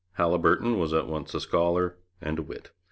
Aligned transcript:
Haliburton 0.17 0.79
was 0.79 0.93
at 0.93 1.05
once 1.05 1.35
a 1.35 1.39
scholar 1.39 1.95
and 2.21 2.39
a 2.39 2.41
wit. 2.41 2.71